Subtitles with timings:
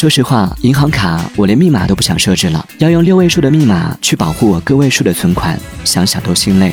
[0.00, 6.72] 说实话，银行卡我连密码都不想设置了，要用六位数的密码去保护我个位数的存款，想想都心累。